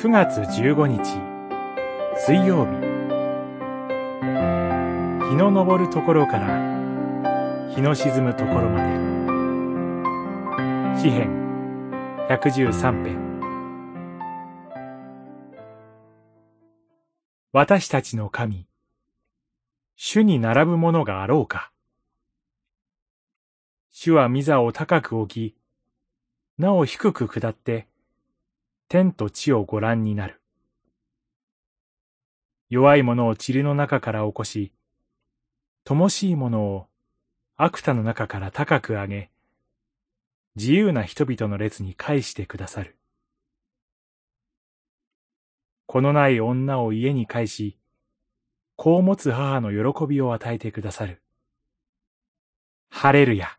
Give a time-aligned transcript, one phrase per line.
[0.00, 1.20] 9月15日。
[2.16, 2.70] 水曜日。
[5.28, 8.80] 日の昇るところから日の沈むところま
[10.94, 11.02] で。
[11.02, 11.28] 詩編。
[12.30, 13.18] 113編。
[17.52, 18.66] 私たちの神
[19.96, 21.72] 主に並ぶものがあろうか。
[23.90, 25.56] 主は御座を高く置き、
[26.56, 27.89] なお低く下って、
[28.92, 30.40] 天と地をご覧になる。
[32.70, 34.72] 弱い者を塵の中から起こし、
[35.86, 36.88] 乏しい者を
[37.56, 39.30] 悪多の中から高く上げ、
[40.56, 42.98] 自由な人々の列に返してくださる。
[45.86, 47.78] 子のない女を家に返し、
[48.74, 51.22] 子を持つ母の喜びを与えてくださる。
[52.88, 53.56] ハレルヤ。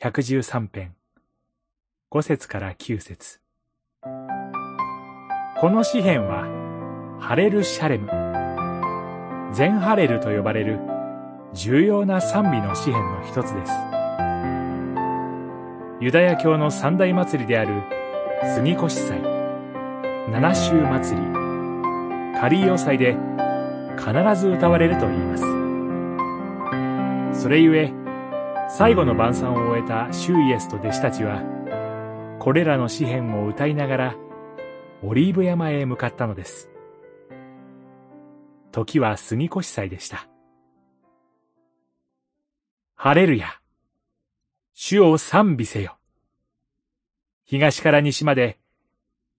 [0.00, 0.94] 113編
[2.14, 3.40] 5節から9節。
[5.60, 6.46] この詩篇は
[7.18, 8.06] ハレルシャレム。
[9.52, 10.78] 全ハレルと呼ばれる
[11.54, 13.72] 重要な賛美の詩篇の一つです。
[16.00, 17.82] ユダヤ教の三大祭りである
[18.54, 19.20] 杉越祭。
[20.30, 21.26] 七週祭り。
[22.38, 23.16] カリーヨ祭で
[23.98, 25.36] 必ず歌われると言いま
[27.32, 27.42] す。
[27.42, 27.92] それゆえ
[28.68, 31.53] 最後の晩餐を終えたシュイエスと弟子たちは、
[32.44, 34.16] これらの詩篇を歌いながら、
[35.02, 36.68] オリーブ山へ向かったのです。
[38.70, 40.28] 時は杉越祭でした。
[42.96, 43.48] ハレルヤ
[44.74, 45.96] 主を賛美せよ
[47.46, 48.58] 東から西まで、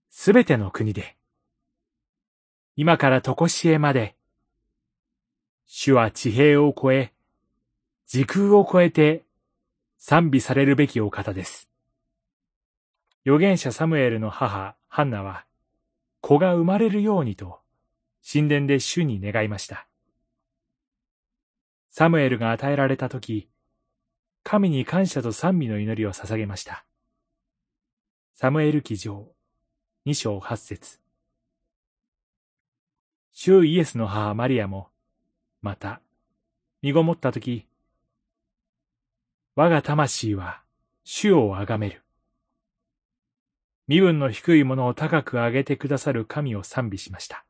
[0.09, 1.15] すべての国で、
[2.75, 4.15] 今からとこしえまで、
[5.67, 7.13] 主は地平を超え、
[8.07, 9.25] 時空を超えて
[9.99, 11.69] 賛美されるべきお方です。
[13.25, 15.45] 預言者サムエルの母、ハンナは、
[16.21, 17.59] 子が生まれるようにと、
[18.23, 19.87] 神殿で主に願いました。
[21.89, 23.49] サムエルが与えられたとき、
[24.43, 26.85] 神に感謝と賛美の祈りを捧げました。
[28.35, 29.31] サムエル記上、
[30.05, 30.99] 二章八節
[33.33, 34.89] 主イエスの母マリアも、
[35.63, 35.99] また、
[36.83, 37.65] 身ごもったとき、
[39.55, 40.61] 我が魂は
[41.03, 42.04] 主をあがめる。
[43.87, 47.45] 身分の低いものを高く上げてくださる神を賛美しました。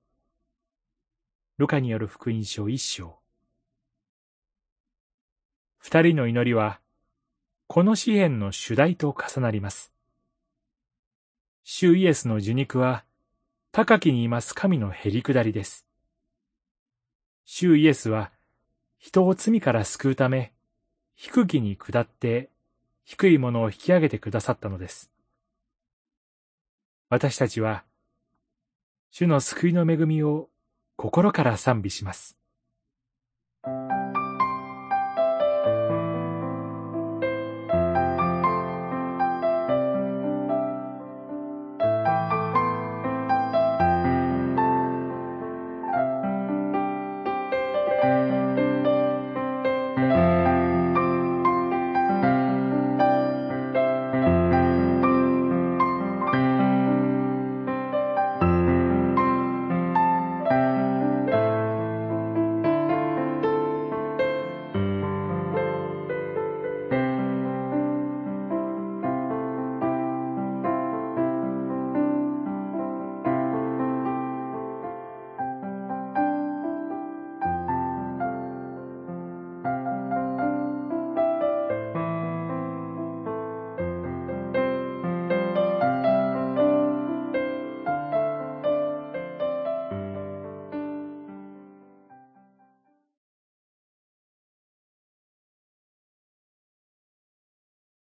[1.57, 3.19] ルカによる福音書一章。
[5.78, 6.81] 二人の祈りは、
[7.68, 9.94] この詩篇の主題と重なります。
[11.63, 13.06] 主イエスの受肉は、
[13.72, 15.85] 高きにいます神のへり下りです。
[17.46, 18.31] 主イエスは、
[18.97, 20.52] 人を罪から救うため、
[21.16, 22.50] 低きに下って
[23.06, 25.15] 低いものを引き上げてくださったのです。
[27.10, 27.84] 私たちは、
[29.12, 30.50] 主の救いの恵みを
[30.98, 32.38] 心から賛美します。